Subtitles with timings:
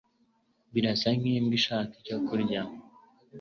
[0.73, 2.61] Birasa nkimbwa ishaka icyo kurya.
[2.63, 2.79] (Tajfun)